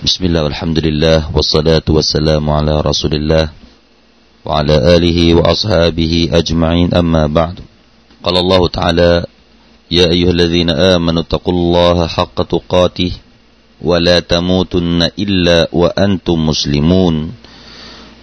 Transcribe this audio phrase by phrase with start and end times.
[0.00, 3.44] بسم الله والحمد لله والصلاة والسلام على رسول الله
[4.44, 7.60] وعلى آله وأصحابه أجمعين أما بعد
[8.24, 9.24] قال الله تعالى
[9.90, 13.12] يا أيها الذين آمنوا اتقوا الله حق تقاته
[13.82, 17.14] ولا تموتن إلا وأنتم مسلمون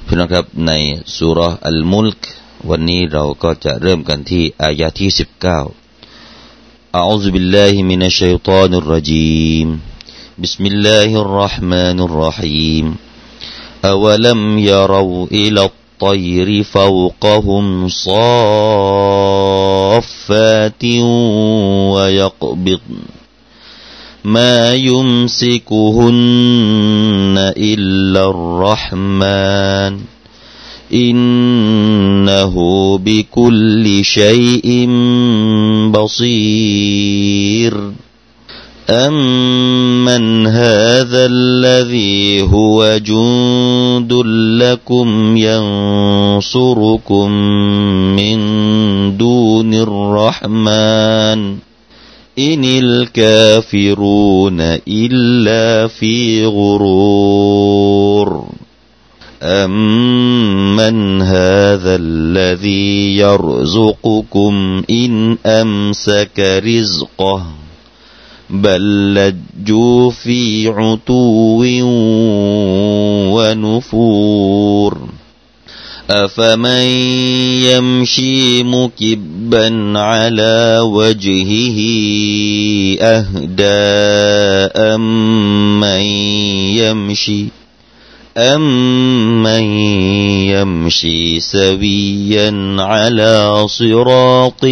[0.05, 0.71] พี่น้องครับใน
[1.17, 2.21] สุรอัลมุลก
[2.69, 9.69] วันนี้เราก็จะเริ่มกันที่อายะที่19 أعوذ بالله من الشيطان الرجيم
[10.42, 12.96] بسم الله الرحمن الرحيم.
[13.84, 18.14] أولم يروا إلى الطير فوقهم صافات
[21.94, 22.98] ويقبضن
[24.24, 26.14] ما يمسكهن
[27.56, 30.00] إلا الرحمن
[30.92, 32.54] إنه
[32.98, 34.86] بكل شيء
[35.90, 37.92] بصير
[38.90, 44.12] أمن هذا الذي هو جند
[44.62, 47.30] لكم ينصركم
[48.16, 48.38] من
[49.16, 51.56] دون الرحمن
[52.38, 57.98] إن الكافرون إلا في غرور
[59.42, 67.67] أمن هذا الذي يرزقكم إن أمسك رزقه
[68.50, 71.64] بل لجوا في عتو
[73.34, 75.08] ونفور.
[76.10, 76.82] أفمن
[77.68, 81.78] يمشي مكبا على وجهه
[83.00, 83.64] أهدى
[84.76, 86.02] أمن
[86.80, 87.57] يمشي
[88.37, 89.63] أمن
[90.53, 94.65] يمشي سويا على صراط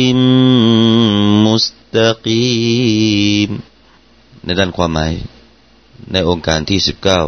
[1.47, 3.51] مستقيم
[4.45, 5.13] ในด้านความหมาย
[6.11, 7.21] ในองค์การที่สิบเก้า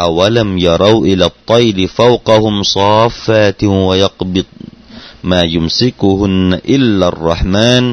[0.00, 4.46] أولم يروا إلى الطير فوقهم صافات ويقبض
[5.30, 7.84] ما يمسكهن إلا الرحمن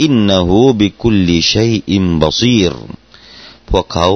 [0.00, 1.88] إنه بكل شيء
[2.22, 2.72] بصير
[3.70, 4.08] พวกเขา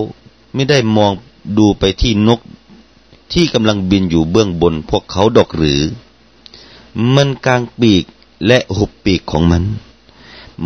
[0.55, 1.12] ไม่ได้มอง
[1.58, 2.40] ดูไปที่นก
[3.32, 5.82] ที่กำลังบินอยู่เบื้องบนพวกเขาดอกหรือ
[7.14, 8.06] มันกลางปีก
[8.46, 9.64] และหุบปีกของมัน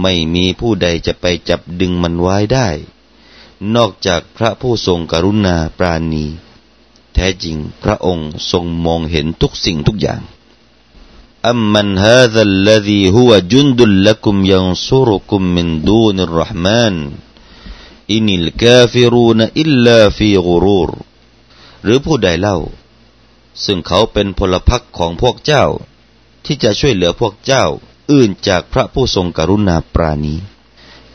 [0.02, 2.68] ไม่มีผู้ใดจะไปจับดึงมันไว้ได้
[3.76, 6.26] นอกจากพระผู้ทรงกรุณาปราณี
[7.14, 10.22] แท้จริงพระองค์ทรงมองเห็นทุกสิ่งทุกอย่าง
[11.48, 16.96] أمن هذا الذي هو جند لكم ينصركم من دون الرحمن
[18.12, 20.92] إن الكافرون إلا في غرور
[21.84, 22.58] หรือผู้ใดเล่า
[23.66, 25.66] ซึ่งเขาเป็นพลพรรคของพวกเจ้า
[26.46, 27.66] ที่จะช่วยเหลือพวกเจ้า
[28.12, 30.36] อื่นจากพระผู้ทรงกรุณาปราณี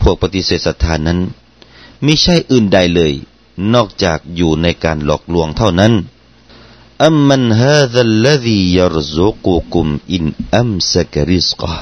[0.00, 1.20] พวกปฏิเสธศรัทธานั้น
[2.04, 3.14] มิใช่อื่นใดเลย
[3.74, 5.94] นอกจากอยู่ในการหลอกลวงเท่านั้น
[7.04, 10.24] อัมมันฮาซัลลซียรซุกุกุมอิน
[10.56, 11.74] อัมสกริสกะ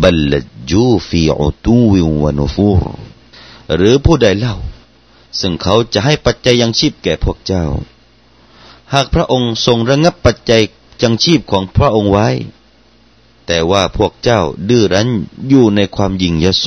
[0.00, 0.34] บัลล
[0.70, 3.05] จูฟีอุตูวิวนุฟูร
[3.74, 4.56] หรือผู้ใดเล่า
[5.40, 7.64] ซึ่งเขาจะให้ปัจจัยยังชีพแก่พวกเจ้า
[8.92, 10.62] หากพระองค์ทรงระงับปัจจัย
[11.02, 12.28] ยังชีพของพระองค์ไว้
[13.46, 15.08] แต่ว่าพวกเจ้าดื้อรั้น
[15.48, 16.66] อยู่ในความยิงยโส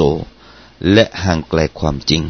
[0.94, 2.24] และห่างไกลความจริง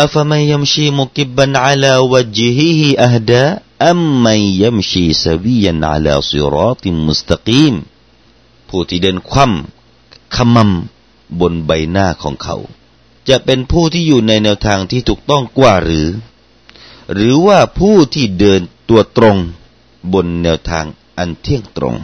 [0.00, 3.42] อัฟมัยยมชีมุกิบันอาลาวจิฮิฮิอัฮดะ
[3.88, 7.74] อัมมัยยมชีสวียันอาลาซิรอติมุสตะกีม
[8.68, 12.56] ผู้ที่เดินคว่ำขมำบนใบหน้าของเขา
[13.28, 16.08] จะเป็นผู้ที่อยู่ในแนวทางที่ถูกต้องกว่าหรือ
[17.14, 19.36] หรือว่าผู้ที่เดินตัวตรง
[20.12, 20.84] บนแนวทาง
[21.18, 21.96] อันเที่ยงตรง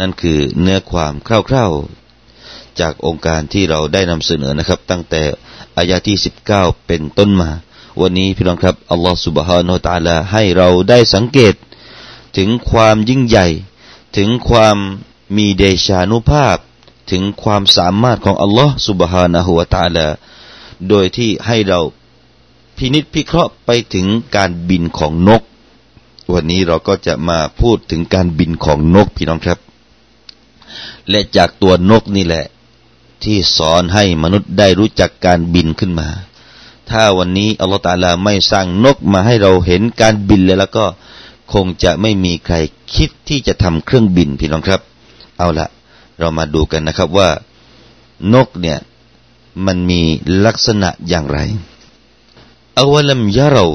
[0.00, 5.22] นั่นคือเนื้อความคร่าวๆ จากองค์การที่เราได้นำเสนอนะครับ ตั้งแต่
[5.76, 7.50] อายาที่สิบเก้าเป็นต้นมา
[8.00, 11.54] วันนี้พี่น้องครับอัลลอฮฺสุบฮานาตาลาให้เราได้สังเกต
[12.36, 13.46] ถึงความยิ่งใหญ่
[14.16, 14.76] ถึงความ
[15.36, 16.56] มีเดชานุภาพ
[17.10, 20.06] ถึงความสามารถของอัลลอฮฺสุบฮานาหัวตาลา
[20.88, 21.80] โดยที่ให้เรา
[22.76, 24.06] พินิษพิเคราะห์ไปถึง
[24.36, 25.42] การบินของนก
[26.32, 29.58] วันนี้เราก็จะมาพูดถึงการบินของนกพี่น้องครับ
[31.10, 32.44] และจากตัวนกนี่แหละ
[33.24, 36.08] ที่สอนให้มนุษย์ได้รู้จักการบินขึ้นมา
[36.90, 40.84] ถ้าวันนี้อัลลอฮฺตาลาไม่สร้างนกมาให้เราเห็นการบินแล้วแล้วก็
[41.52, 42.56] คงจะไม่มีใคร
[42.94, 44.80] คิดที่จะทำเครื่องบินพี่น้องครับ
[45.38, 45.68] เอาละ
[46.18, 47.28] เรามาดูกันนะครับว่า
[48.34, 48.78] นกเนี่ย
[49.66, 50.00] มันมี
[50.44, 51.38] ลักษณะอย่างไร
[52.78, 53.66] อาวลัมยะเรา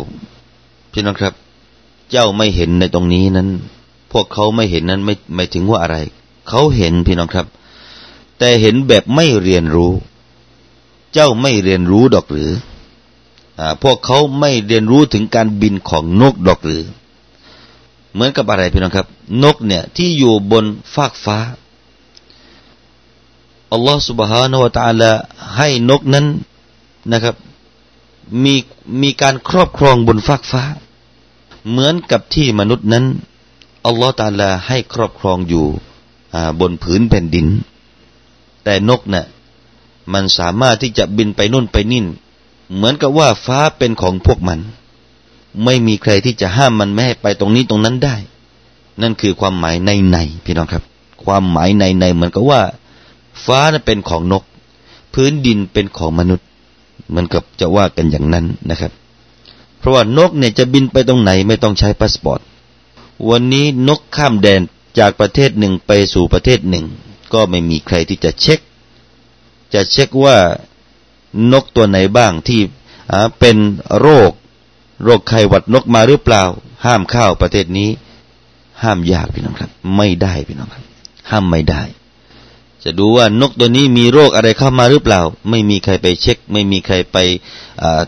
[0.92, 1.34] พี่น้องครับ
[2.12, 3.50] เจ้าไม่เห็นในตรงนี้นั้น
[4.12, 5.98] พวกเขาไม่เห็นนั้นไม่ไม่ถึงว่าอะไร
[6.48, 7.48] เขาเห็นพี่น้องครับ
[8.40, 9.92] แต่เห็นแบบไม่เรียนรู้
[11.14, 12.52] เจ้าไม่เรียนรู้ดอกหรือ
[13.60, 16.84] อ่าพวกเขาไม่เรียนรู้ถึงการบินของนกดอกหรือ
[18.14, 19.08] เหมือนกับอะไรพี่น้องครับ
[19.44, 21.38] นกเนี่ยที่อยู่บนฟากฟ้า
[23.73, 25.11] อัลลอฮฺ سبحانه และ تعالى
[25.57, 26.27] ให้นกนั้น
[27.13, 27.37] นะครับ
[28.45, 28.55] มี
[29.03, 30.65] มีการครอบครองบนฟากฟ้า
[31.69, 33.05] เหมือนกับที่มนุษย์นั้น
[33.87, 35.67] อัลลอฮฺตาลาให้ครอบครองอยู่
[36.61, 37.47] บนผืนแผ่นดิน
[38.65, 39.27] แต่นกนะ่ะ
[40.13, 42.07] มันสามารถที่จะบินไปนู่นไปนิ่น
[42.75, 44.61] เหมือนกับว่าฟ้าเป็นของพวกมัน
[45.65, 48.17] ไม่มีใครที่จะห้ามมันไม่ให้ไปตรงนี้ตรงนั้นได้
[49.03, 50.83] นั่นคือความหมายในในพี่น้องครับ
[51.25, 52.61] ความหมายในในเหมือนกับว่า
[53.46, 54.44] ฟ้านั้นเป็นของนก
[55.14, 56.48] พื้นดินเป็นของมนุษย์
[57.10, 58.92] เหมือนกับจะว่ากันอย่างนั้นนะครับ
[59.80, 62.42] เพราะว่านกเนี่ยจะบินไปตรงไหนไม่ต้องใช้พาสปอร์ต
[63.30, 64.62] วันนี้นกข้ามแดน
[65.00, 66.86] จากประเทศหนึ่งไปสู่ประเทศหนึ่ง
[67.34, 68.60] ก็ไม่มีใครที่จะเช็ค
[69.74, 70.38] จะเช็คว่า
[71.52, 72.62] นกตัวไหนบ้างที่
[73.40, 73.58] เป็น
[74.00, 74.32] โรค
[75.04, 76.44] โรคไข้หวัดนกมาหรือเปล่า
[76.86, 77.90] ห้ามเข้าประเทศนี้
[78.84, 80.84] ห้ามยากพี่น้องครับ ไม่ได้พี่น้องครับ
[81.32, 81.82] ห้ามไม่ได้
[82.84, 87.18] จะดูว่านกตัวนี้มีโรคอะไรเข้ามาหรือเปล่า ไม่มีใครไปเช็ค ไม่มีใครไป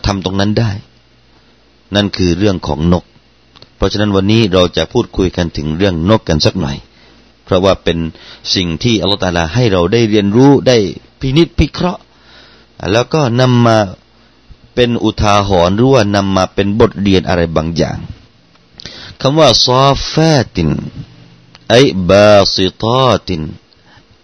[0.06, 0.70] ทำตรงนั้นได้
[1.94, 3.04] นั่นคือเรื่องของนก
[3.76, 6.76] เพราะฉะนั้นวันนี้เราจะพูดคุยกันถึงเรื่องนกกันสักหน่อย
[7.44, 7.98] เพราะว่าเป็น
[8.54, 10.76] สิ่งที่อัลลอฮฺตาลาให้เราได้เรียนรู้ได้
[11.20, 12.02] พินิจพิเคราะห์
[12.92, 13.78] แล้วก็นำมา
[14.74, 17.98] เป็นอุทาหรณ์หรือว่านำมาเป็นบทเรียนอะไรบางอย่าง
[19.20, 20.68] คำว่าซอฟาติน
[21.68, 21.76] ไอ
[22.08, 23.40] บาซิตาติน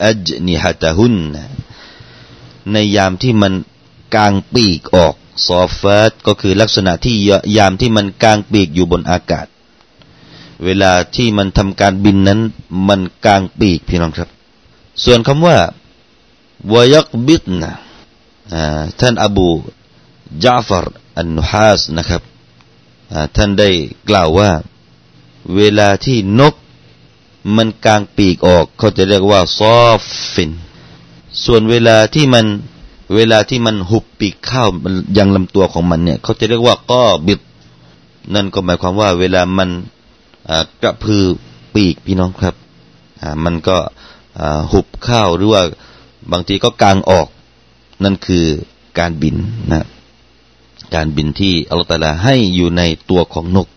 [0.04, 1.16] อัจนิฮัตฮุน
[2.72, 3.54] ในยามที่มัน
[4.14, 5.14] กางปีกออก
[5.46, 7.16] ซอฟาตก็คือลักษณะที่
[7.56, 9.46] ยามที่มันกางปีกอยู่บนอากาศ
[10.64, 12.40] เวลาที่มันทำการบินนั้น
[12.88, 14.28] มันกางปีกพี่น้องครับ
[15.04, 15.56] ส่วนคำว่า
[16.72, 17.72] วายักบิดนะ
[19.00, 19.48] ท่านอบู
[20.44, 20.86] จาฟร
[21.18, 22.22] อันนุฮาสนะครับ
[23.36, 23.68] ท่านได้
[24.08, 24.50] กล่าวว่า
[25.56, 26.54] เวลาที่นก
[27.56, 30.00] มันกลางปีกออกเขาจะเรียกว่าซอฟ
[30.34, 30.50] ฟิน
[31.44, 32.46] ส่วนเวลาที่มัน
[33.14, 34.64] เวลาที่มันหุบปีกเข้า
[35.18, 37.40] ยังลำตัวของมันเนี่ยเขาจะเรียกว่าก็บิด
[38.34, 39.70] นั่นก็หมายความว่า เวลามัน
[40.82, 41.24] กระพือ
[41.74, 42.54] ปีกพี่น้องครับ
[43.44, 43.76] มันก็
[44.70, 45.62] หุบเข้าหรือว่า
[46.32, 47.26] บางทีก็กลางออก
[48.04, 48.44] นั่นคือ
[48.98, 49.36] การบิน
[49.72, 49.86] นะ
[50.94, 53.68] การบินที่อัลลอฮฺตาลาให้อยู่ในตัวของนก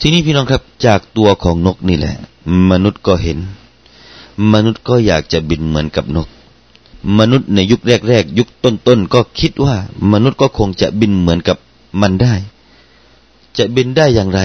[0.00, 2.16] ทีนี้พี่น้องครับจากตัวของนกนี่แหละ
[2.70, 3.38] มนุษย์ก็เห็น
[4.52, 6.28] มนุษย์ก็อยากจะบินเหมือนกับนก
[7.18, 9.76] มนุษย์ในยุคแรกๆยุคต้นๆก็คิดว่า
[10.12, 11.56] มนุษย์ก็คงจะบินเหมือนกับ
[12.00, 12.34] มันได้
[13.58, 14.40] จะบินได้อย่างไร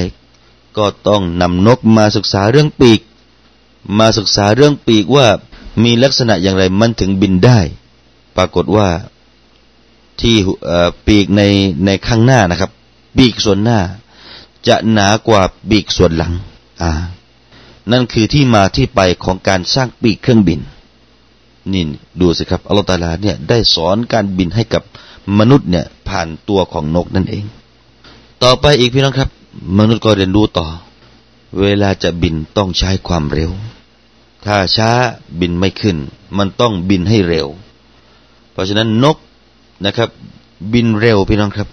[0.77, 3.01] ก็ต้องนำนกมาศึกษาเรื่องปีก
[3.99, 5.27] มาศึกษาเรื่องปีกว่า
[5.83, 7.59] มีลักษณะอย่างไรมันถึงบินได้
[8.37, 8.87] ปรากฏว่า
[10.21, 10.35] ที่
[11.07, 11.41] ปีกใน
[11.85, 12.71] ในข้างหน้านะครับ
[13.17, 13.79] ปีกส่วนหน้า
[14.67, 16.33] จะหนากว่าปีกส่วนหลัง
[16.81, 16.91] อ่า
[17.91, 20.59] นั่นคือที่มาที่ไปของการสร้างปีกเครื่องบิน
[21.71, 21.83] นี่
[22.21, 24.83] ดูสิครับอัลลอฮฺตาลาเนี่ยได้สอนการบินให้กับ
[25.39, 27.45] มนุษย์เนี่ยผ่านตัวของนกนั่นเอง
[28.43, 29.29] ต่อไปอีกพี่น้องครับ
[29.77, 30.67] มนุษย์ก็เรียนรู้ต่อ
[31.61, 33.51] เวลาจะบินต้องใช้ความเร็ว
[34.45, 34.91] ถ้าช้า
[35.39, 35.97] บินไม่ขึ้น
[36.37, 37.47] มันต้องบินให้เร็ว
[38.51, 39.17] เพราะฉะนั้นนก
[39.85, 40.09] นะครับ
[40.73, 41.69] บินเร็วพี่น้องครับ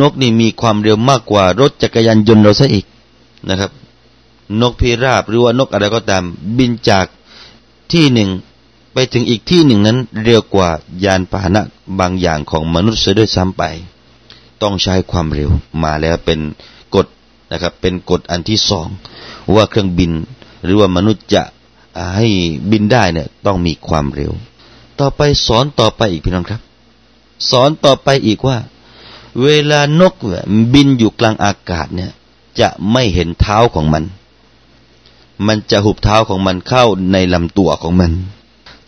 [0.00, 2.86] นกนี่มีความเร็วมากกว่ารถจักรยานยนต์เราซะอีก
[3.48, 3.70] นะครับ
[4.60, 6.24] นกพิราบหรือว่านกอะไรก็ตาม
[6.58, 7.06] บินจาก
[7.92, 8.30] ที่หนึ่ง
[8.92, 10.68] ไปถึงอีกที่หนึ่งนั้น เร็วกว่า
[11.04, 11.62] ยานพาหนะ
[11.98, 13.62] บางอย่างของมนุษย์เสียด้วยซ้ำไป
[14.62, 15.50] ต้องใช้ความเร็ว
[15.82, 16.40] มาแล้วเป็น
[16.94, 17.06] กฎ
[17.52, 18.88] นะครับ เป็นกฎอันที่สอง
[19.54, 20.12] ว่าเครื่องบิน
[20.64, 21.42] หรือว่ามนุษย์จะ
[22.16, 22.26] ให้
[22.70, 24.32] บินได้เนี่ยต้องมีความเร็ว
[25.00, 26.60] ต่อไปสอนต่อไปอีกพี่น้องครับ
[27.50, 28.56] สอนต่อไปอีกว่า
[29.42, 30.14] เวลานก
[30.72, 32.12] บินอยู่กลางอากาศเนี่ย
[32.60, 34.04] จะไม่เห็นเท้าของมัน
[35.46, 38.12] มันจะหุบเท้าของมันเข้าในลำตัวของมัน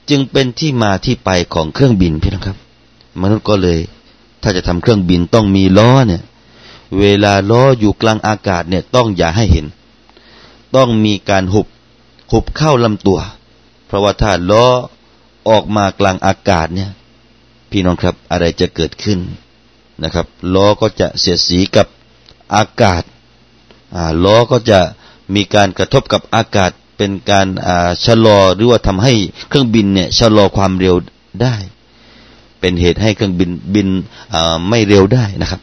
[0.09, 2.57] จึงเป็นที่มาที่ไปของเครื่องบินพี่น้องครับ
[3.21, 3.79] มนุษย์ก็เลย
[4.43, 6.23] ถ้าจะทำเครื่องบินต้องมีล้อเนี่ย
[7.01, 9.67] เวลาล้ออยู่กลางอากาศเนี่ยต้องอย่าให้เห็น
[10.77, 11.67] ต้องมีการหุบ
[12.33, 13.21] หุบเข้าลำตัว
[13.87, 14.67] เพราะว่าถ้าล้อ
[15.49, 16.91] ออกมากลางอากาศเนี่ย
[17.71, 19.19] พี่น้องครับอะไรจะเกิดขึ้น
[20.05, 21.87] นะครับล้อก็จะเสียดสีกับ
[22.55, 23.03] อากาศ
[24.25, 24.81] ล้อก็จะ
[25.35, 27.47] มีการกระทบกับอากาศเป็นการ
[28.05, 29.15] ชะลอหรือว่าทำให้
[29.49, 30.97] เครื่องบินเนี่ยชะลอความเร็ว
[31.43, 31.57] ได้
[32.61, 33.89] เป็นเหตุให้เครื่องบินบิน
[34.69, 35.61] ไม่เร็วได้นะครับ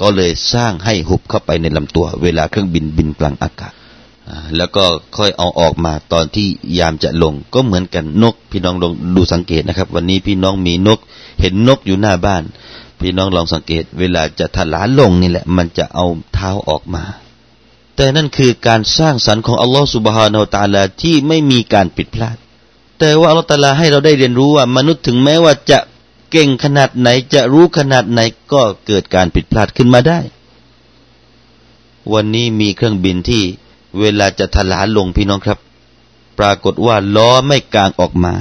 [0.00, 3.72] ก็เลยสร้างให้หุบเข้าไปในลำตัว เวลาเครื่องบินบินกลางอากาศ
[4.56, 4.84] แล้วก็
[5.16, 6.46] ค่อยเอาออกมาตอนที่
[6.78, 10.98] ยามจะลง ก็เหมือนกันนก พี่น้องลองดูสังเกตนะครับ วันนี้พี่น้องมีนก
[11.40, 12.42] เห็นนกอยู่หน้าบ้าน
[13.02, 17.04] พี่น้องลองสังเกต เวลาจะถลาลงนี่แหละ มันจะเอาเท้าออกมา
[17.96, 22.36] แต่นั่นคือการสร้างสรรค์ของอัลลอฮฺสุบฮานาอัลตาลาที่ไม่มีการผิดพลาด
[22.98, 25.78] แต่ว่าอัลลอฮฺตาลาให้เราได้เรียนรู้ว่ามนุษย์ถึงแม้ว่าจะ
[26.30, 28.20] เก่งขนาดไหนจะรู้ขนาดไหน
[28.52, 30.20] ก็เกิดการผิดพลาดขึ้นมาได้
[32.12, 33.42] วันนี้มีเครื่องบินที่
[34.00, 35.58] เวลาจะถลาลงพี่น้องครับ
[36.38, 38.34] ปรากฏว่าล้อไม่กลางออกมา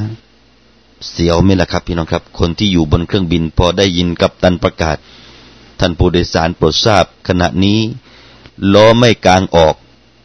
[1.09, 4.97] เสียวไหมล่ะครับพี่น้องครับ คนที่อยู่บนเครื่องบิน พอได้ยินกับตันประกาศ
[5.79, 7.79] ท่านผู้โดยสารโปรดทราบ ขณะนี้
[8.73, 9.75] ล้อไม่กลางออก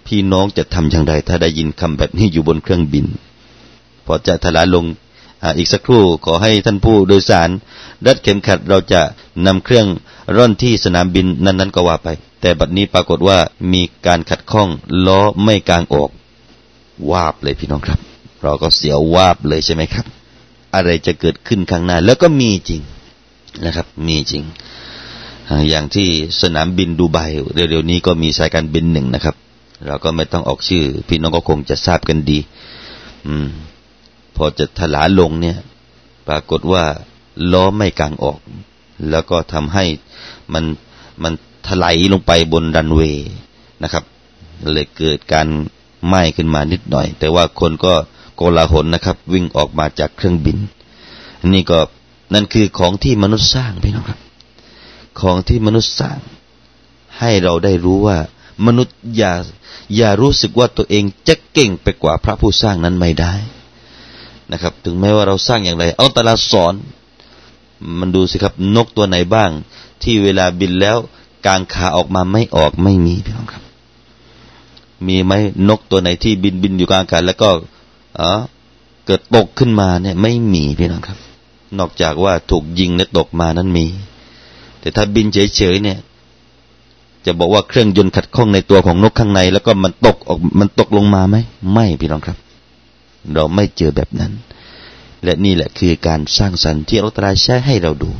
[0.06, 3.06] พี่น้องจะทำอย่างไร ถ้าได้ยินคำแบบนี้อยู่บนเครื่องบิน
[4.06, 4.84] พอจะถลาลง
[5.58, 7.50] อีกสักครู่ขอให้ท่านผู้โดยสาร
[8.06, 9.00] ดัดเข็มขัดเราจะ
[9.46, 9.86] นำเครื่อง
[10.36, 12.08] ร่อนที่สนามบินนั้น ๆ ก็ว่าไป
[12.40, 13.38] แต่บัดนี้ปรากฏว่า
[13.72, 14.68] มีการขัดข้อง
[15.06, 16.10] ล้อไม่กลางออก
[17.10, 17.98] วาบเลยพี่น้องครับ
[18.42, 20.06] เราก็เสียววาบเลยใช่ไหมครับ
[20.74, 22.82] อะไรจะเกิดขึ้นข้างหน้า แล้วก็มีจริง
[23.66, 24.44] นะครับ มีจริง
[25.68, 26.08] อย่างที่
[26.40, 27.18] สนามบินดูไบ
[27.54, 29.36] เร็วๆนี้ก็มีสายการบินหนึ่งนะครับ
[29.86, 32.38] เราก็ไม่ต้องออกชื่อ พี่น้องก็คงจะทราบกันดี
[33.26, 33.48] อืม
[34.36, 35.58] พอจะถลาลงเนี่ย
[36.28, 36.84] ปรากฏว่า
[37.52, 38.38] ล้อไม่กางออก
[39.10, 39.84] แล้วก็ทำให้
[40.52, 40.64] มัน
[41.22, 41.32] มัน
[41.68, 43.28] ถลายลงไปบนรันเวย์
[43.82, 44.04] นะครับ
[44.72, 45.46] เลยเกิดการ
[46.06, 47.94] ไหม้ขึ้นมานิดหน่อย แต่ว่าคนก็
[48.36, 50.58] โกลาหลนะครับ วิ่งออกมาจากเครื่องบิน
[51.52, 51.78] นี่ก็
[52.34, 54.20] นั่นคือของที่มนุษย์สร้างพี่น้องครับ
[55.20, 56.18] ของที่มนุษย์สร้าง
[57.18, 58.18] ให้เราได้รู้ว่า
[58.66, 59.32] มนุษย์อย่า
[59.96, 63.34] อย่ารู้สึกว่าตัวเองจะเก่งไปกว่าพระผู้สร้างนั้นไม่ได้
[64.52, 66.74] นะครับ ถึงแม้ว่าเราสร้างอย่างไร เอาตลาสอน
[67.98, 69.50] มันดูสิครับนกตัวไหนบ้าง
[70.02, 70.98] ที่เวลาบินแล้ว
[71.46, 73.62] กางขาออกมาไม่ออกไม่มีพี่น้องครับ
[75.06, 75.32] มีไหม
[75.68, 77.50] นกตัวไหนที่บินบินอยู่กลางอากาศแล้วก็
[78.16, 78.40] เออ
[79.06, 81.18] เกิดตกขึ้นมาเนี่ยไม่มีพี่น้องครับ
[81.78, 83.86] นอกจากว่าถูกยิงและตกมานั้นมี
[84.80, 85.98] แต่ถ้าบินเฉยๆเนี่ย
[87.26, 91.36] จะบอกว่าเครื่องยนต์ขัดข้องในตัวของนกข้างใน แล้วก็มันตกออกมันตกลงมาไหม
[91.72, 92.38] ไม่พี่น้องครับ
[93.34, 94.32] เราไม่เจอแบบนั้น
[95.24, 98.10] และนี่แหละคือการสร้างสรรค์ที่อัลลอฮฺใช้ให้เราดู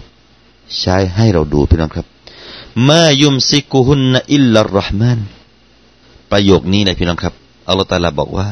[0.81, 2.07] ใช้ให้เราดูพี่น้องครับ
[2.88, 5.19] มายุมซิกุฮุนนอิลลัลรห์มาน
[6.31, 7.35] ประโยคนี้นะพี่น้องครับ
[7.69, 8.47] อัลลอฮฺตาลาบอกว่า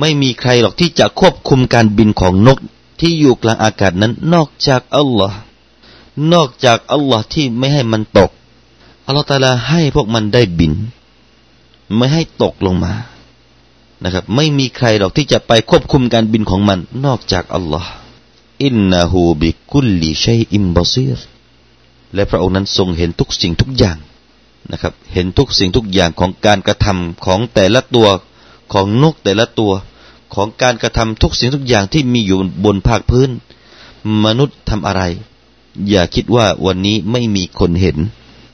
[0.00, 2.58] ไม่มีใครหรอกที่จะควบคุมการบินของนก
[3.00, 5.38] ที่อยู่กลางอากาศนั้น นอกจากอัลลอฮ์
[6.32, 8.30] นอกจากอัลลอฮ์ที่ไม่ให้มันตก
[9.06, 10.72] อัลลอฮฺตาลาให้พวกมันได้บิน
[11.96, 12.92] ไม่ให้ตกลงมา
[14.04, 17.90] นะครับ ไม่มีใครหรอกที่จะไปควบคุมการบินของมัน นอกจากอัลลอฮ์
[18.64, 21.18] อินนาหูบิคุลลิชัยอิมบอซีร
[22.14, 23.98] และพระองค์นั้นทรงเห็นทุกสิ่งทุกอย่าง
[24.72, 28.08] นะครับ เห็นทุกสิ่งทุกอย่างของการกระทำของแต่ละตัว
[28.72, 29.72] ของนกแต่ละตัว
[30.34, 33.30] ของการกระทำทุกสิ่งทุกอย่างที่มีอยู่บนภาคพื้น
[34.24, 35.02] มนุษย์ทำอะไร
[35.88, 37.96] อย่าคิดว่าวันนี้ไม่มีคนเห็น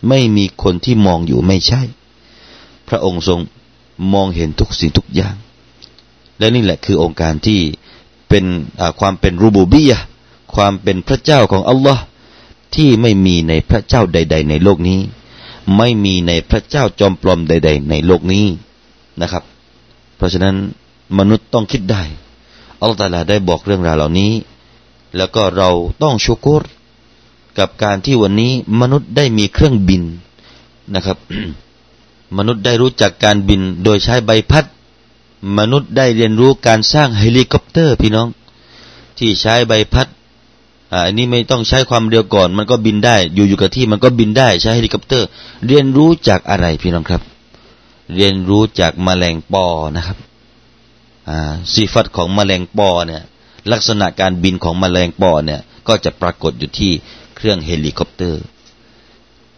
[0.08, 1.82] ไม่มีคนที่มองอยู่ไม่ใช่
[2.88, 3.40] พระองค์ทรง
[4.12, 5.34] มองเห็นทุกสิ่งทุกอย่าง
[6.38, 7.60] และนี่แหละคือองค์การที่
[8.28, 8.44] เป็น
[9.00, 10.00] ความเป็นรูบูบียะ
[10.54, 12.02] ความเป็นพระเจ้าของอัลลอฮ์
[12.74, 15.00] ที่ไม่มีในพระเจ้าใด ๆ ในโลกนี้
[15.76, 18.46] ไม่มีในพระเจ้าจอมปลอมใด ๆ ในโลกนี้
[19.20, 19.42] นะครับ
[20.16, 20.56] เพราะฉะนั้น
[21.18, 22.02] มนุษย์ต้องคิดได้
[22.82, 24.32] อัลตาลาได้บอกเรื่องราวเหล่านี้
[25.16, 25.70] แล้วก็เรา
[26.02, 26.62] ต้องชุกร
[27.58, 30.02] กับการที่วันนี้มนุษย์ได้มีเครื่องบิน
[30.94, 31.18] นะครับ
[32.38, 34.64] มนุษย์ได้รู้จักการบินโดยใช้ใบพัด
[35.58, 38.28] มนุษย์ได้เรียนรู้การสร้างเฮลิคอปเตอร์พี่น้อง
[39.18, 40.06] ที่ใช้ใบพัด
[40.92, 45.26] อันนี้ไม่ต้องใช้ความเร็วก่อน มันก็บินได้ อยู่อยู่กับที่มันก็บินได้ใช้เฮลิคอปเตอร์
[45.66, 47.22] เรียนรู้จากอะไรพี่น้องครับ
[48.14, 50.16] เรียนรู้จากแมลงปอนะครับ
[51.72, 53.22] ใบพัดของแมลงปอเนี่ย
[53.72, 56.92] ลักษณะการบินของแมลงปอเนี่ยก็จะปรากฏอยู่ที่
[57.36, 58.42] เครื่องเฮลิคอปเตอร์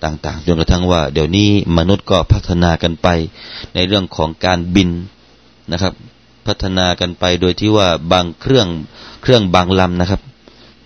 [0.05, 3.09] ต่างๆจนกระทั่งว่า เดี๋ยวนี้มนุษย์ก็พัฒนากันไป
[3.75, 4.91] ในเรื่องของการบิน
[5.73, 5.95] นะครับ
[6.47, 8.69] พัฒนากันไปโดยที่ว่าบางเครื่อง
[9.23, 10.21] เครื่องบางลำนะครับ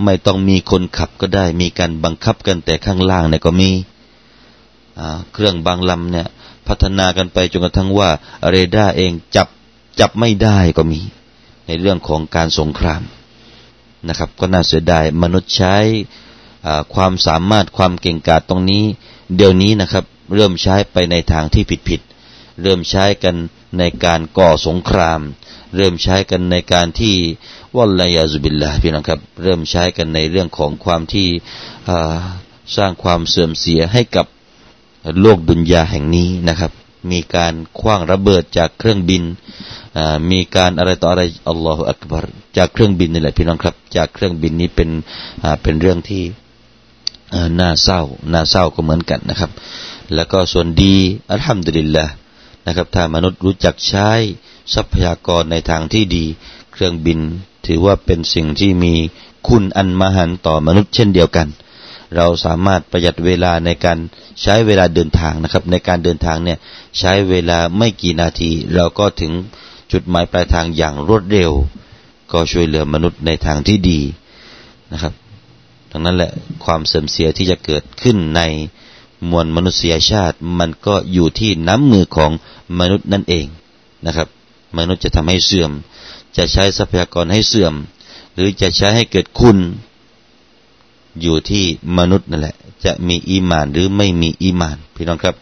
[0.04, 3.70] ไม่ต้องมีคนขับก็ได้ มีการบังคับกันแต่ข้างล่างเนี่ยก็มี
[5.32, 6.26] เครื่องบางลำเนี่ย
[6.68, 8.10] พัฒนากันไปจนกระทั่งว่า
[8.50, 9.48] เรดาร์เองจับ
[10.00, 11.00] จับไม่ได้ก็มี
[11.66, 13.02] ในเรื่องของการสงคราม
[14.08, 15.76] นะครับ ก็น่าเสียดายมนุษย์ใช้
[16.94, 18.84] ความสามารถความเก่งกาจตรงนี้
[19.36, 20.04] เดี๋ยวนี้นะครับ
[20.34, 23.36] เริ่มใช้ไปในทางที่ผิดๆเริ่มใช้กัน
[23.78, 25.20] ในการก่อสงคราม
[25.76, 27.14] เริ่มใช้กันในการที่
[27.76, 31.28] วัลลยาซุบิลลาพี่น้องครับ เริ่มใช้กันในเรื่องของความที่
[32.76, 34.26] สร้างความเสื่อมเสียให้กับ
[35.20, 36.72] โลกดุนยาแห่งนี้นะครับ
[37.10, 39.22] มีการคว้างระเบิดจากเครื่องบิน
[40.30, 42.24] มีการอะไรต่ออะไรอัลลอฮฺอักบาร
[42.56, 44.90] จากเครื่องบินนี่แหละพี่น้องครับ จากเครื่องบินนี้เป็น
[45.62, 46.22] เป็นเรื่องที่
[47.60, 48.00] น่าเศร้า
[48.32, 49.50] น่าเศร้าก็เหมือนกันนะครับ
[50.14, 50.94] แล้วก็ส่วนดี
[51.30, 52.04] อัลฮัมดุลิลละ
[52.66, 54.10] นะครับ ถ้ามนุษย์รู้จักใช้
[54.74, 56.24] ทรัพยากรในทางที่ดี
[56.72, 57.18] เครื่องบิน
[57.66, 58.94] ถือว่าเป็นสิ่งที่มี
[59.48, 61.48] คุณอันมหันต่อมนุษย์เช่นเดียวกัน
[62.16, 63.98] เราสามารถประหยัดเวลาในการ
[64.42, 66.58] ใช้เวลาเดินทางนะครับ ในการเดินทางเนี่ย
[66.98, 69.32] ใช้เวลาไม่กี่นาที เราก็ถึง
[69.92, 71.52] จุดหมายปลายทางอย่างรวดเร็ว
[72.32, 74.00] ก็ช่วยเหลือมนุษย์ในทางที่ดี
[74.92, 75.12] นะครับ
[75.90, 76.30] ดังนั้นแหละ
[76.64, 78.40] ความเสื่อมเสียที่จะเกิดขึ้นใน
[79.30, 82.30] มวลมนุษยชาติ มันก็อยู่ที่น้ำมือของ
[82.80, 83.46] มนุษย์นั่นเอง
[84.06, 84.28] นะครับ
[84.78, 85.70] มนุษย์จะทำให้เสื่อม
[86.36, 87.74] จะใช้ทรัพยากรให้เสื่อม
[88.34, 89.58] หรือจะใช้ให้เกิดคุณ
[91.21, 91.65] อยู่ที่
[91.97, 95.35] มนุษย์นั่นแหละ จะมีอีมานหรือไม่มีอีมาน พี่น้องครับ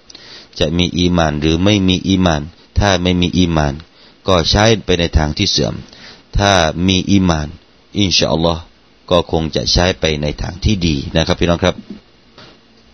[0.59, 2.41] จะมีอีมานหรือไม่มีอีมาน
[2.79, 3.73] ถ้าไม่มีอีมาน
[4.27, 5.73] ก็ใช้ไปในทางที่เสื่อม
[6.37, 6.51] ถ้า
[6.87, 7.47] มีอีมาน
[7.97, 8.61] อินชาอัลลอฮ์
[9.09, 11.75] ก็คงจะใช้ไปในทางที่ดีนะครับพี่น้องครับ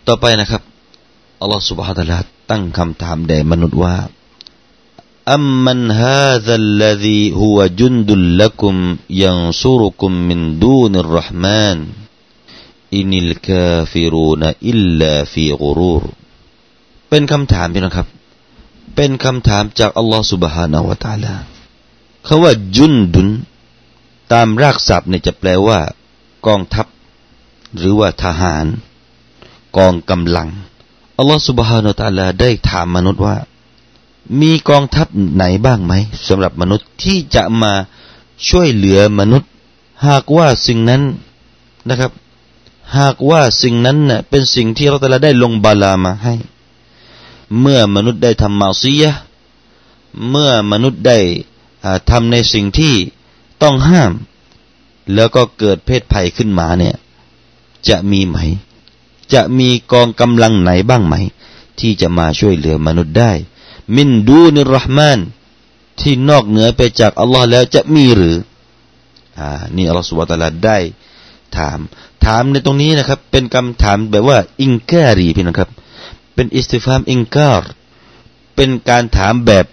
[0.08, 0.62] ต่อไปนะครับ
[1.42, 3.98] อัลลอฮฺ سبحانه และ تعالى ตั้งคำถามแด่มนุษย์ว่า
[5.34, 8.76] อัมมันฮาซัลลซีฮุวจุนดุลลักุม
[9.24, 11.78] ยันซุรุกุมมินดูนิรห์มาน
[12.96, 16.04] อินิลกาฟิรูนอิลลาฟีกรูร
[17.10, 18.08] เป็นคำถามพี่น้องครับ
[18.96, 21.36] เป็นคำถามจากอัลลอฮฺ سبحانه และ تعالى
[22.28, 23.28] คำว่าจุนดุน
[24.34, 25.80] ตามรากศัพท์เนี่ยจะแปลว่า
[26.48, 26.86] กองทัพ
[27.78, 28.66] หรือว่าทหาร
[29.78, 30.50] กองกำลัง
[31.18, 33.36] อัลลอฮฺสุบฮานาตะลาได้ถามมนุษย์ว่า
[34.42, 35.94] มีกองทัพไหนบ้างไหม
[36.28, 37.74] สำหรับมนุษย์ที่จะมา
[38.50, 39.50] ช่วยเหลือมนุษย์
[40.08, 41.02] หากว่าสิ่งนั้น
[41.90, 42.12] นะครับ
[42.99, 46.35] หากว่าสิ่งนั้นเน่ยเป็นสิ่งที่เราแต่ละได้ลงบาลามาให้
[47.61, 49.13] เมื่อมนุษย์ได้ทำมาซียะ
[50.31, 51.19] เมื่อมนุษย์ได้
[52.11, 52.95] ทำในสิ่งที่
[53.63, 54.13] ต้องห้าม
[55.15, 56.97] แล้วก็เกิดเพศภัยขึ้นมาเนี่ย
[57.89, 58.37] จะมีไหม
[59.35, 61.15] จะมีกองกำลังไหนบ้างไหม
[61.81, 63.33] ที่จะมาช่วยเหลือมนุษย์ได้
[63.97, 65.19] มินดูนิรห์มาน
[66.01, 68.37] ที่นอกเหนือไปจากอัลลอฮ์แล้วจะมีหรือ
[69.39, 70.79] อ่า นี่อัลลอฮ์สุบะตะลาได้
[71.59, 71.79] ถาม
[72.25, 75.71] ถามในตรงนี้นะครับ เป็นคำถามแบบว่าอิงการีพี่นะครับ
[76.35, 77.63] เป็นอิสติฟามอิงการ
[78.55, 79.67] เป็นการถามแบบ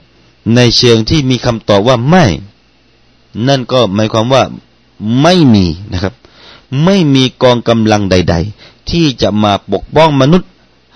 [0.55, 2.25] ในเชิงที่มีคำตอบว่าไม่
[3.47, 4.43] นั่นก็หมายความว่า
[5.21, 6.13] ไม่มีนะครับ
[6.83, 10.49] ไม่มีกองกำลังใด ๆ ที่จะมาปกป้องมนุษย์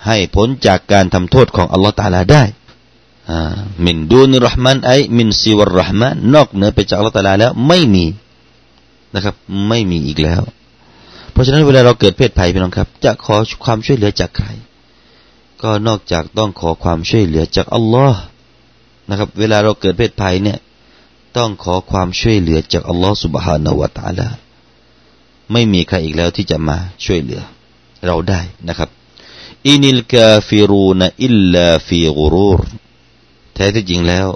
[0.06, 2.42] ให้พ้นจากการทำโทษของอัลลอฮฺตาลาได้
[3.84, 8.04] มินดูนิรห์มันไอมินซีวรห์มานนอกเหนือไปจากอัลลอฮฺตาลาแล้ว ไม่มี
[9.14, 9.34] นะครับ
[9.68, 10.42] ไม่มีอีกแล้ว
[11.36, 14.48] เพราะฉะนั้นเวลาเราเกิดเพศภัยพี่น้องครับ จะขอความช่วยเหลือจากใคร
[15.62, 18.20] ก็นอกจากต้องขอความช่วยเหลือจากอัลลอฮ์
[19.08, 20.58] นะครับ เวลาเราเกิดเพศภัยเนี่ย
[21.36, 24.28] ต้องขอความช่วยเหลือจากอัลลอฮ์สุบฮานาวะตาลา
[25.52, 27.42] ไม่มีใครอีกแล้วที่จะมาช่วยเหลือ
[28.06, 28.88] เราได้นะครับ
[29.66, 32.60] إن الكافرون إلا في غرور
[33.54, 34.28] แท้ที่จริงแล้ว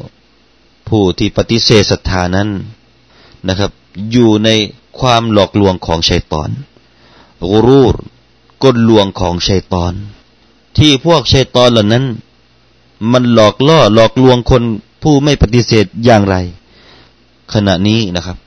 [0.89, 2.49] ผู้ที่ปฏิเสธศรัทธานั้น
[3.49, 3.71] นะครับ
[4.13, 4.49] อยู่ใน
[5.01, 6.51] ความหลอกลวงของชัยตอน
[7.43, 7.97] غرور
[8.63, 9.95] กลลวงของชัยตอน
[10.79, 12.05] ที่พวกชัยตอนเหล่านั้น
[13.13, 14.63] มันหลอกล่อหลอกลวงคน
[15.03, 16.37] ผู้ไม่ปฏิเสธอย่างไร
[17.53, 18.39] ขณะนี้นะครับ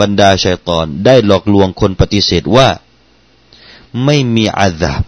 [0.00, 2.68] บรรดาชัยตอนได้หลอกลวงคนปฏิเสธว่า
[4.04, 5.02] ไม่มีอาซาบ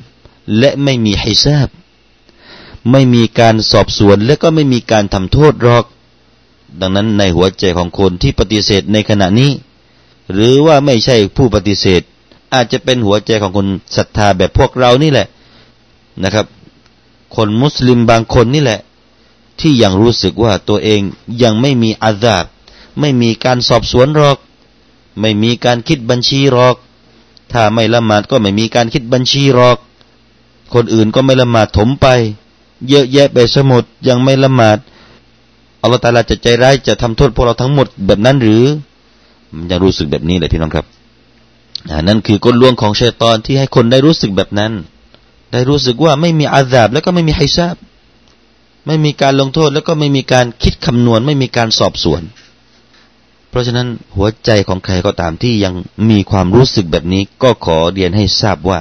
[0.58, 1.68] และไม่มีฮิซาบ
[2.90, 5.84] ไม่มีการสอบสวนและก็ไม่มีการทำโทษหรอก
[6.80, 9.50] ดังนั้นในหัวใจของคนที่ปฏิเสธในขณะนี้
[10.32, 12.02] หรือว่าไม่ใช่ผู้ปฏิเสธ
[12.54, 15.26] อาจจะเป็นหัวใจของคนศรัทธาแบบพวกเรานี่แหละ
[16.24, 16.46] นะครับ
[17.36, 18.80] คนมุสลิมบางคนนี่แหละ
[19.60, 21.00] ที่ยังรู้สึกว่าตัวเอง
[21.42, 22.44] ยังไม่มีอาซาบ
[23.00, 24.38] ไม่มีการสอบสวนหรอก
[25.20, 26.76] ไม่มีการคิดบัญชีหรอก
[27.52, 29.78] ถ้าไม่ละหมาดก็ไม่มีการคิดบัญชีหรอก
[30.74, 32.06] คนอื่นก็ไม่ละหมาดถมไป
[32.88, 34.78] เยอะแยะไปสมุดยังไม่ละหมาด
[35.82, 38.64] อัลลอฮฺตาลาจะใจร้ายจะทำโทษพวกเราทั้งหมดแบบนั้นหรือ
[39.54, 40.86] มันจะรู้สึกแบบนี้เลยพี่น้องครับ
[42.08, 44.72] นั่นคือกลลวงของชัยตอนที่ให้คนได้รู้สึกแบบนั้น
[45.52, 47.76] ได้รู้สึกว่าไม่มีอาซาบแล้วก็ไม่มีไฮซาบ
[48.86, 52.22] ไม่มีการลงโทษแล้วก็ไม่มีการคิดคำนวณ ไม่มีการสอบสวน
[53.48, 55.74] เพราะฉะนั้นหัวใจของใครก็ตามที่ยัง
[56.10, 58.80] มีความรู้สึกแบบนี้ ก็ขอเรียนให้ทราบว่า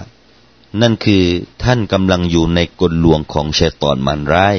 [0.81, 1.23] นั่นคือ
[1.63, 4.57] ท่านกำลังอยู่ในกลลวงของเชตอนมันร้าย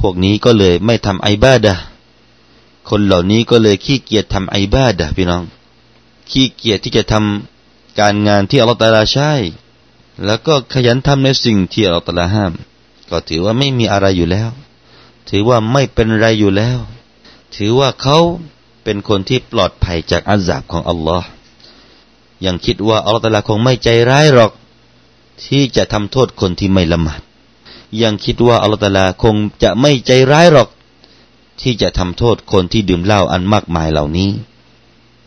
[0.00, 1.76] พวกนี้ก็เลยไม่ทำไอบาดะ
[2.90, 5.42] คนเหล่านี้ก็เลยขี้เกียจทำไอบาดะพี่น้อง
[6.30, 9.32] ขี้เกียจที่จะทำการงานที่อัลลอฮฺตาลาใช้
[10.24, 12.52] แล้วก็ขยันทำในสิ่งที่อัลลอฮฺตาลาห้าม
[13.10, 14.50] ก็ถือว่าไม่มีอะไรอยู่แล้ว
[15.28, 16.78] ถือว่าไม่เป็นไรอยู่แล้ว
[17.56, 18.18] ถือว่าเขา
[18.84, 21.28] เป็นคนที่ปลอดภัยจากอาซาบของอัลลอฮ์
[22.46, 24.52] ยังคิดว่าอัลลอฮ์ตะลาคงไม่ใจร้ายหรอก
[25.46, 27.20] ที่จะทำโทษคนที่ไม่ละหมาด
[28.02, 30.68] ยังคิดว่าอัลลอฮฺตาลาคงจะไม่ใจร้ายหรอก
[31.60, 34.30] ที่จะทำโทษคนที่ดื่มเหล้าอันมากมายเหล่านี้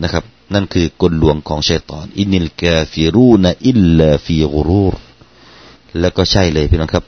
[0.03, 4.95] นะครับ นั่นคือกลลวงของชัยตอนإن الكافرون إلا في غرور
[5.99, 7.05] แล้วก็ใช่เลยพี่น้องครับ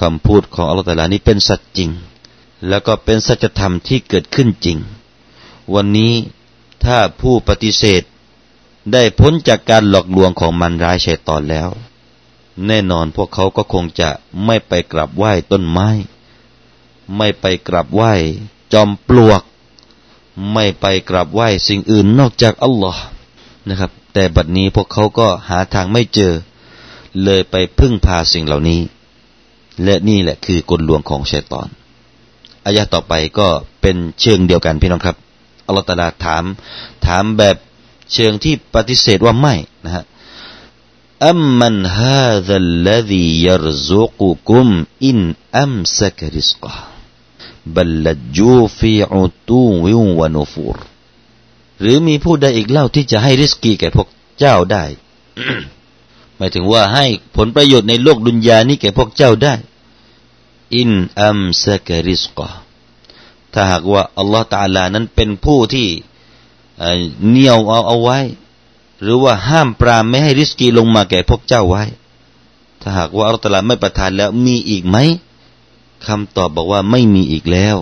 [0.00, 1.90] คำพูดของอัลลอฮฺตาลานี้เป็นสัจจริง
[2.68, 4.78] แล้วก็เป็นสัจธรรมที่เกิดขึ้นจริง
[5.74, 6.12] วันนี้
[6.84, 8.02] ถ้าผู้ปฏิเสธ
[8.92, 11.68] ได้พ้นจากการหลอกลวงของมารร้ายชัยตอนแล้ว
[12.66, 14.10] แน่นอนพวกเขาก็คงจะ
[14.44, 15.88] ไม่ไปกราบไหว้ต้นไม้
[17.16, 18.12] ไม่ไปกราบไหว้
[18.72, 19.42] จอมปลวก
[20.52, 23.02] ไม่ไปกราบไหว้สิ่งอื่นนอกจากอัลลอฮ์
[23.68, 26.32] นะครับ แต่บัดนี้พวกเขาก็หาทางไม่เจอ
[27.24, 28.80] เลยไปพึ่งพาสิ่งเหล่านี้
[29.84, 31.68] และนี่แหละคือกลลวงของชัยตอน
[32.66, 33.48] อายะต่อไปก็
[33.80, 35.16] เป็นเชิงเดียวกันพี่น้องครับ
[35.66, 36.44] อัลลอฮฺตาลาถาม
[37.06, 37.56] ถามแบบ
[38.12, 40.04] เชิงที่ปฏิเสธว่าไม่นะฮะ
[41.28, 44.68] อัมมันฮาซัลลซียรซุกุคุม
[45.04, 45.18] อิน
[45.58, 46.72] อัมสกริสกะ
[47.74, 50.78] บัลลจูฟีอุตูวิวนุฟูร
[51.80, 54.84] หรือมีผู้ใดอีกเล่าที่จะให้ริสกีแก่พวกเจ้าได้
[56.36, 59.54] หมายถึงว่าให้ผลประโยชน์ในโลกดุนยานี้แก่พวกเจ้าได้
[60.76, 62.48] อินอัมสกริสกะ
[63.52, 65.88] ถ้าหากว่าอัลลอฮฺตาลานั้นเป็นผู้ที่
[67.28, 68.18] เหนียวเอาเอาไว้
[69.02, 71.84] หรือว่าห้ามปรามไม่ให้ริสกีลงมาแก่พวกเจ้าไว้
[72.80, 74.96] ถ้าหากว่าอัลลอฮฺตาลาไม่ประทานแล้วมีอีกไหม
[76.06, 77.76] คำตอบบอกว่าไม่มีอีกแล้ว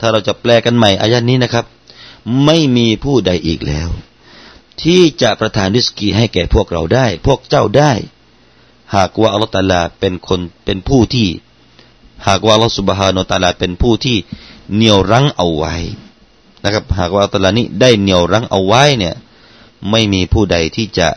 [0.00, 1.64] ถ้าเราจะแปลกันใหม่อายันนี้นะครับ
[2.44, 3.88] ไม่มีผู้ใดอีกแล้ว
[4.82, 7.92] ที่จะประทานริสกีให้แก่พวกเราได้ พวกเจ้าได้
[8.94, 11.28] หากว่าอัลลอฮฺตาลาเป็นคนเป็นผู้ที่
[12.28, 14.16] หากว่าอัลลอฮฺสุบฮานาตาลาเป็นผู้ที่
[14.74, 15.74] เหนี่ยวรั้งเอาไว้
[16.64, 19.14] นะครับ หากว่าอัลลอฮ์นี้ได้เหนี่ยวรั้งเอาไว้เนี่ย
[19.90, 21.08] ไม่มีผู้ใดที่จะ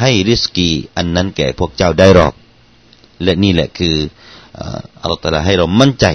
[0.00, 2.34] ให้ริสกีอันนั้นแก่พวกเจ้าได้หรอก
[3.22, 3.96] และนี่แหละคือ
[5.00, 6.06] อัลลอฮ์ให้เรามั่นใจ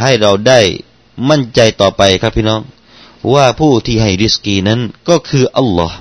[0.00, 0.60] ให้เราได้
[1.30, 2.60] มั่นใจต่อไปครับพี่น้อง
[3.32, 5.96] ว่าผู้ที่ให้ริสกีนั้นก็คืออัลลอฮ์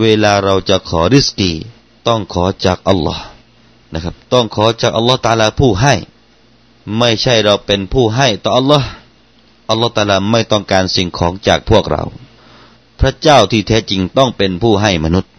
[0.00, 1.52] เวลาเราจะขอริสกี
[2.06, 3.24] ต้องขอจากอัลลอฮ์
[3.92, 5.94] นะครับ ต้องขอจากอัลลอฮ์ตาลาผู้ให้
[6.98, 8.88] ไม่ใช่เราเป็นผู้ให้ต่ออัลลอฮ์
[9.70, 12.02] อัลลอฮ์ตาลาไม่ต้องการสิ่งของจากพวกเรา
[13.00, 15.30] พระเจ้าที่แท้จริงต้องเป็นผู้ให้มนุษย์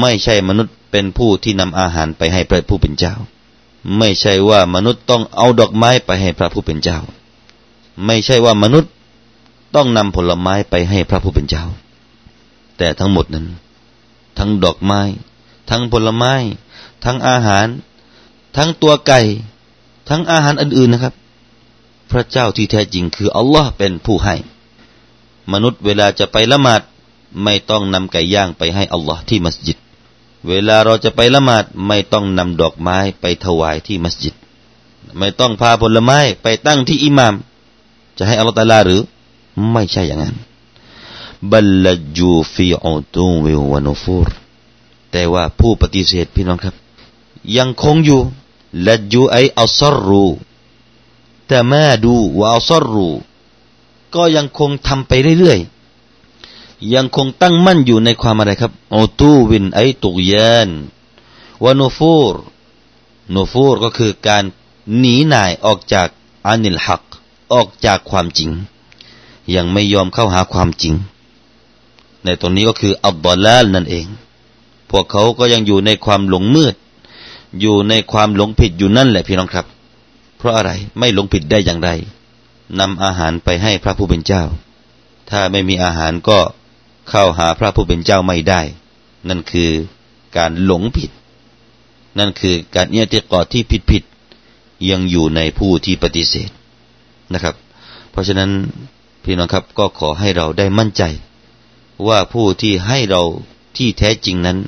[0.00, 3.14] ไม่ใช่มนุษย์เป็นผู้ที่นำอาหารไปให้พระผู้เป็นเจ้า
[3.98, 6.98] ไม่ใช่ว่ามนุษย์ต้องเอาดอกไม้ไปให้พระผู้เป็นเจ้า
[8.06, 8.92] ไม่ใช่ว่ามนุษย์
[9.74, 11.64] ต้องนำผลไม้ไปให้พระผู้เป็นเจ้า
[12.78, 13.46] แต่ทั้งหมดนั้น
[14.38, 15.00] ทั้งดอกไม้
[15.70, 16.32] ทั้งผลไม้
[17.04, 17.66] ทั้งอาหาร
[18.56, 19.20] ทั้งตัวไก่
[20.08, 21.14] ทั้งอาหารอื่นๆนะครับ
[22.10, 24.36] พระเจ้าที่แท้จริงคืออัลลอฮ์เป็นผู้ให้
[25.52, 26.82] มนุษย์เวลาจะไปละหมาด
[27.44, 29.78] ไม่ต้องนำไก่ย่างไปให้อัลลอฮ์ที่มัสยิด
[30.48, 34.34] เวลาเราจะไปละหมาดไม่ต้องนำดอกไม้ไปถวายที่มัสยิด
[35.18, 37.34] ไม่ต้องพาผลไม้ไปตั้งที่อิหมาม
[38.16, 39.00] จะให้อัลลอฮ์ตาลาหรือ
[39.72, 40.34] ไม่ใช่อย่างนั้น
[41.50, 44.28] บัลลจูฟีอูตูวิวนุฟูร
[45.12, 46.74] แต่ว่าผู้ปฏิเสธพี่น้องครับ
[47.56, 48.20] ยังคงอยู่
[48.86, 50.26] ละจูไออัลซรู
[51.46, 53.08] แต่มาดูว่าอัลซรู
[54.14, 55.81] ก็ยังคงทำไปเรื่อยๆ
[56.94, 60.68] ยังคงตั้งมั่นอยู่ในความอะไรครับอตูวินไอตุกยาน
[61.62, 62.34] วานูฟูร
[63.34, 64.44] นูฟูรก็คือการ
[64.98, 66.08] หนีหน่ายออกจาก
[66.46, 67.02] อานิลฮัก
[67.52, 68.50] ออกจากความจริง
[69.54, 70.94] ยังไม่ยอมเข้าหาความจริง
[72.24, 74.06] ในตรงนี้ก็คืออัลบอลาลนั่นเอง
[74.90, 76.74] พวกเขาก็ยังอยู่ในความหลงมืด
[77.60, 79.66] อยู่ในความหลงผิดอยู่นั่นแหละพี่น้องครับ
[80.38, 81.90] เพราะอะไรไม่หลงผิดได้อย่างไร
[82.80, 84.42] นำอาหารไปให้พระผู้เป็นเจ้า
[85.30, 86.38] ถ้าไม่มีอาหารก็
[87.08, 88.60] เข้าหาพระผู้เป็นเจ้าไม่ได้
[89.28, 89.70] นั่นคือ
[90.36, 91.10] การหลงผิด
[92.18, 94.02] นั่นคือการเนียติกอที่ผิดผิด
[94.90, 96.50] ยังอยู่ในผู้ที่ปฏิเสธ
[97.32, 97.54] นะครับ
[98.10, 98.50] เพราะฉะนั้น
[99.22, 101.02] พี่น้องครับก็ขอให้เราได้มั่นใจ
[102.08, 103.22] ว่าผู้ที่ให้เรา
[103.76, 104.58] ที่แท้จริงนั้น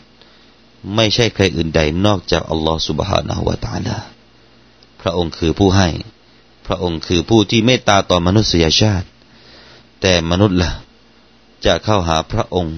[0.95, 3.97] ไม่ใช่ใครอื่นใดนอกจากอัลลอฮฺสุบฮานาหูวะตาลา
[5.01, 5.89] พระองค์คือผู้ให้
[6.67, 9.07] พระองค์คือผู้ที่เมตตาต่อมนุษยชาติ
[10.01, 10.71] แต่มนุษย์ละ่ะ
[11.67, 12.77] จะเข้าหาพระองค์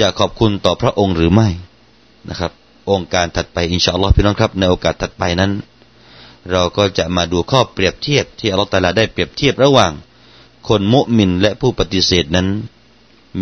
[0.00, 1.48] จะขอบคุณต่อพระองค์หรือไม่
[2.28, 2.52] นะครับ
[2.90, 5.52] องค์การถัดไปอินชาอัลลอฮ์พี่น้องครับในโอกาสถัดไปนั้น
[6.50, 9.92] เราก็จะมาดูข้อเปรียบเทียบที่อัลลอฮฺตาลาได้เปรียบเทียบระหว่าง
[10.68, 12.48] คนมุมินและผู้ปฏิเสธนั้น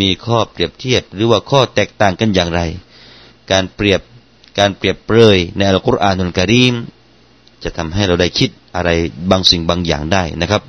[0.00, 2.60] มีข้อเปรียบเทียบ หรือว่าข้อแตกต่างกันอย่างไร
[3.50, 4.00] การเปรียบ
[4.58, 6.74] การเปรียบเปรยในอัลกุรอานุลกิริม
[7.62, 8.90] จะทำให้เราได้คิดอะไร
[9.30, 10.62] บางสิ่งบางอย่างได้นะครับ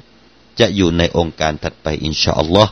[0.60, 2.72] จะอยู่ในองค์การถัดไปอินชาอัลลอฮ์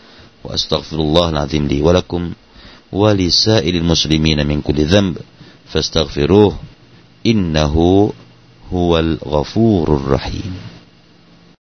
[0.43, 2.31] وأستغفر الله العظيم لي ولكم
[2.91, 5.17] ولسائر المسلمين من كل ذنب
[5.67, 6.55] فاستغفروه
[7.25, 7.75] إنه
[8.73, 10.53] هو الغفور الرحيم.